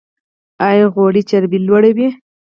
ایا 0.67 0.85
غوړي 0.93 1.21
چربي 1.29 1.59
لوړوي؟ 1.67 2.07